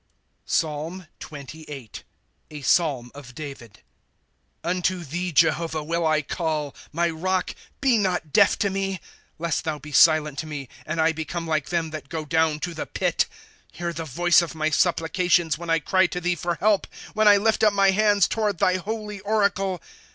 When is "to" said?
8.47-8.71, 10.39-10.47, 12.61-12.73, 16.07-16.19